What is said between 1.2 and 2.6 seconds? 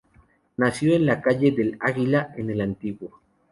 calle del Águila, en